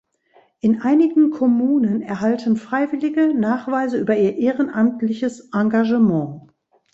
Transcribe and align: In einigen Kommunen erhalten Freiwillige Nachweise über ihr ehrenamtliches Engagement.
In 0.61 0.81
einigen 0.81 1.29
Kommunen 1.29 2.01
erhalten 2.01 2.57
Freiwillige 2.57 3.35
Nachweise 3.35 3.99
über 3.99 4.17
ihr 4.17 4.35
ehrenamtliches 4.35 5.49
Engagement. 5.53 6.41